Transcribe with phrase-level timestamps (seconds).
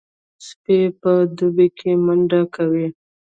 [0.45, 2.87] سپي په دوبي کې منډې کوي.